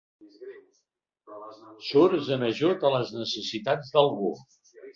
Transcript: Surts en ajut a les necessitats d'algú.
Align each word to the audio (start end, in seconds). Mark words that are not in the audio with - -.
Surts 1.89 2.33
en 2.37 2.47
ajut 2.49 2.89
a 2.89 2.93
les 2.97 3.15
necessitats 3.21 3.95
d'algú. 3.97 4.35